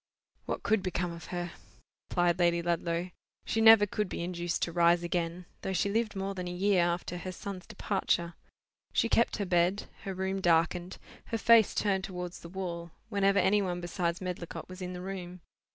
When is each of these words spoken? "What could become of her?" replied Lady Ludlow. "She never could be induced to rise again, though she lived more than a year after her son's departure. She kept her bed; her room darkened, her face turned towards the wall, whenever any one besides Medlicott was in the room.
"What 0.47 0.63
could 0.63 0.81
become 0.81 1.11
of 1.11 1.25
her?" 1.27 1.51
replied 2.09 2.39
Lady 2.39 2.63
Ludlow. 2.63 3.11
"She 3.45 3.61
never 3.61 3.85
could 3.85 4.09
be 4.09 4.23
induced 4.23 4.63
to 4.63 4.71
rise 4.71 5.03
again, 5.03 5.45
though 5.61 5.73
she 5.73 5.91
lived 5.91 6.15
more 6.15 6.33
than 6.33 6.47
a 6.47 6.51
year 6.51 6.81
after 6.83 7.19
her 7.19 7.31
son's 7.31 7.67
departure. 7.67 8.33
She 8.93 9.07
kept 9.07 9.37
her 9.37 9.45
bed; 9.45 9.83
her 10.05 10.15
room 10.15 10.41
darkened, 10.41 10.97
her 11.25 11.37
face 11.37 11.75
turned 11.75 12.03
towards 12.03 12.39
the 12.39 12.49
wall, 12.49 12.89
whenever 13.09 13.37
any 13.37 13.61
one 13.61 13.79
besides 13.79 14.21
Medlicott 14.21 14.67
was 14.67 14.81
in 14.81 14.93
the 14.93 15.01
room. 15.01 15.41